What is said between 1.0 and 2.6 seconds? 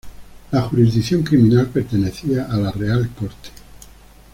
criminal pertenecía a